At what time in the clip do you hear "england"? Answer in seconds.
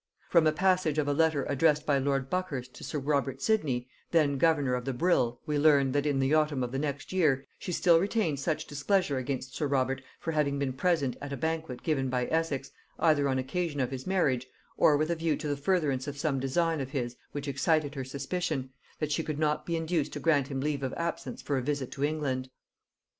22.03-22.49